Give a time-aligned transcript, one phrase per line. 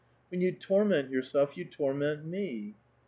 [0.29, 2.73] When you torment yourself, you torment me."